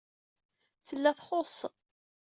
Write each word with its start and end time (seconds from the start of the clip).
Tella 0.87 1.11
txuṣṣ. 1.17 1.59